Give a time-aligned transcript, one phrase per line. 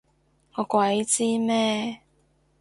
[0.55, 2.01] 我鬼知咩？